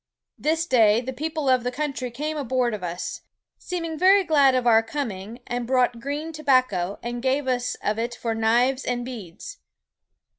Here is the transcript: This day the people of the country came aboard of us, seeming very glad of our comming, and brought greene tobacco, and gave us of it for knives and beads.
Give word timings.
This 0.39 0.65
day 0.65 0.99
the 0.99 1.13
people 1.13 1.47
of 1.47 1.63
the 1.63 1.69
country 1.69 2.09
came 2.09 2.35
aboard 2.35 2.73
of 2.73 2.81
us, 2.83 3.21
seeming 3.59 3.99
very 3.99 4.23
glad 4.23 4.55
of 4.55 4.65
our 4.65 4.81
comming, 4.81 5.41
and 5.45 5.67
brought 5.67 5.99
greene 5.99 6.33
tobacco, 6.33 6.97
and 7.03 7.21
gave 7.21 7.47
us 7.47 7.75
of 7.83 7.99
it 7.99 8.15
for 8.15 8.33
knives 8.33 8.83
and 8.83 9.05
beads. 9.05 9.59